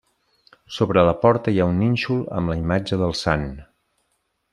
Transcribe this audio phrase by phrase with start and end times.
[0.77, 3.45] Sobre la porta hi ha un nínxol amb la imatge del sant.